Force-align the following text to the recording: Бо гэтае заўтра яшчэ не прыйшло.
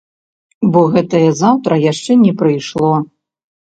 Бо 0.75 0.79
гэтае 0.95 1.21
заўтра 1.41 1.73
яшчэ 1.91 2.11
не 2.25 2.33
прыйшло. 2.43 2.93